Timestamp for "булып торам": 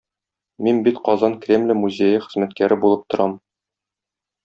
2.87-3.41